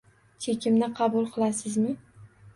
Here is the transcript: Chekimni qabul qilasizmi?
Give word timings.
Chekimni 0.45 0.87
qabul 1.01 1.29
qilasizmi? 1.37 1.95